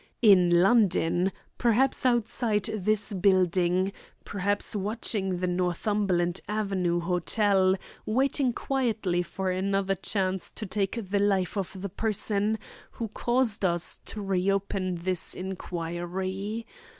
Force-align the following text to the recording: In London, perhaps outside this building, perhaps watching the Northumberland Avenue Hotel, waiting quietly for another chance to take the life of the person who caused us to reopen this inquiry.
In 0.23 0.63
London, 0.63 1.31
perhaps 1.59 2.07
outside 2.07 2.71
this 2.73 3.13
building, 3.13 3.93
perhaps 4.25 4.75
watching 4.75 5.37
the 5.37 5.45
Northumberland 5.45 6.41
Avenue 6.49 7.01
Hotel, 7.01 7.75
waiting 8.03 8.51
quietly 8.51 9.21
for 9.21 9.51
another 9.51 9.93
chance 9.93 10.51
to 10.53 10.65
take 10.65 11.09
the 11.11 11.19
life 11.19 11.55
of 11.55 11.79
the 11.83 11.87
person 11.89 12.57
who 12.93 13.09
caused 13.09 13.63
us 13.63 13.99
to 14.05 14.23
reopen 14.23 14.95
this 15.03 15.35
inquiry. 15.35 16.65